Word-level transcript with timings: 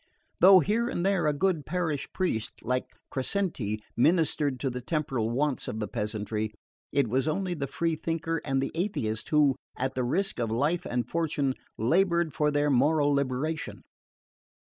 Though 0.39 0.61
here 0.61 0.89
and 0.89 1.05
there 1.05 1.27
a 1.27 1.31
good 1.33 1.63
parish 1.63 2.11
priest 2.11 2.63
like 2.63 2.87
Crescenti 3.11 3.83
ministered 3.95 4.59
to 4.61 4.71
the 4.71 4.81
temporal 4.81 5.29
wants 5.29 5.67
of 5.67 5.79
the 5.79 5.87
peasantry, 5.87 6.55
it 6.91 7.07
was 7.07 7.27
only 7.27 7.53
the 7.53 7.67
free 7.67 7.95
thinker 7.95 8.41
and 8.43 8.63
the 8.63 8.71
atheist 8.73 9.29
who, 9.29 9.55
at 9.77 9.93
the 9.93 10.03
risk 10.03 10.39
of 10.39 10.49
life 10.49 10.87
and 10.87 11.07
fortune, 11.07 11.53
laboured 11.77 12.33
for 12.33 12.49
their 12.49 12.71
moral 12.71 13.11
liberation. 13.13 13.83